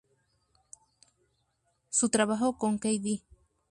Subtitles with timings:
[1.91, 3.21] Su trabajo con k.d.